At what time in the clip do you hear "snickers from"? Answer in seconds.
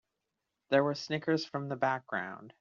0.95-1.69